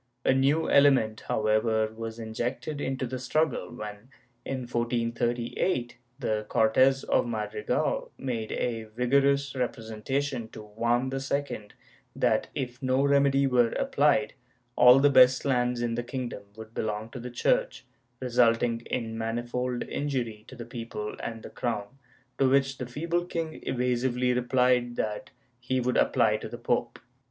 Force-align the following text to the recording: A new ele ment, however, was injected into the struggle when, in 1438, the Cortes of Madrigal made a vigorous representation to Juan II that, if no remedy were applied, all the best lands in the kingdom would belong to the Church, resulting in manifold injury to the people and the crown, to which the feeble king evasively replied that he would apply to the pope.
A 0.25 0.33
new 0.33 0.67
ele 0.67 0.89
ment, 0.89 1.21
however, 1.27 1.93
was 1.95 2.17
injected 2.17 2.81
into 2.81 3.05
the 3.05 3.19
struggle 3.19 3.69
when, 3.71 4.09
in 4.43 4.61
1438, 4.61 5.95
the 6.17 6.43
Cortes 6.49 7.03
of 7.03 7.27
Madrigal 7.27 8.09
made 8.17 8.51
a 8.53 8.85
vigorous 8.85 9.53
representation 9.55 10.47
to 10.49 10.63
Juan 10.63 11.11
II 11.13 11.67
that, 12.15 12.47
if 12.55 12.81
no 12.81 13.03
remedy 13.03 13.45
were 13.45 13.73
applied, 13.73 14.33
all 14.75 14.97
the 14.97 15.11
best 15.11 15.45
lands 15.45 15.83
in 15.83 15.93
the 15.93 16.01
kingdom 16.01 16.45
would 16.55 16.73
belong 16.73 17.11
to 17.11 17.19
the 17.19 17.29
Church, 17.29 17.85
resulting 18.19 18.79
in 18.87 19.15
manifold 19.15 19.83
injury 19.83 20.45
to 20.47 20.55
the 20.55 20.65
people 20.65 21.15
and 21.19 21.43
the 21.43 21.51
crown, 21.51 21.85
to 22.39 22.49
which 22.49 22.79
the 22.79 22.87
feeble 22.87 23.23
king 23.23 23.59
evasively 23.67 24.33
replied 24.33 24.95
that 24.95 25.29
he 25.59 25.79
would 25.79 25.95
apply 25.95 26.37
to 26.37 26.49
the 26.49 26.57
pope. 26.57 26.97